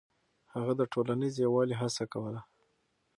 [0.53, 2.41] هغه د ټولنيز يووالي هڅه کوله.